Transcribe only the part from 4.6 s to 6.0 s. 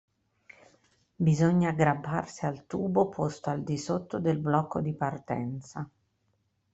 di partenza.